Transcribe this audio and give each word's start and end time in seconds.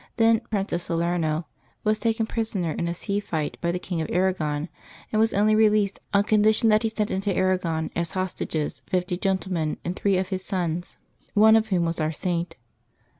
then 0.17 0.39
Prince 0.49 0.73
of 0.73 0.81
Salerno, 0.81 1.45
was 1.83 1.99
taken 1.99 2.25
prisoner 2.25 2.71
in 2.71 2.87
a 2.87 2.93
sea 2.95 3.19
fight 3.19 3.55
by 3.61 3.71
the 3.71 3.77
King 3.77 4.01
of 4.01 4.09
Arragon, 4.09 4.67
and 5.13 5.19
was 5.19 5.31
only 5.31 5.53
released 5.53 5.99
on 6.11 6.23
condition 6.23 6.69
that 6.69 6.81
he 6.81 6.89
sent 6.89 7.11
into 7.11 7.31
Arragon, 7.31 7.91
as 7.95 8.13
hostages, 8.13 8.81
fifty 8.89 9.15
gentlemen 9.15 9.77
and 9.85 9.95
three 9.95 10.17
of 10.17 10.29
his 10.29 10.43
sons, 10.43 10.97
one 11.35 11.55
of 11.55 11.69
whom 11.69 11.85
was 11.85 11.99
our 12.01 12.11
Saint. 12.11 12.55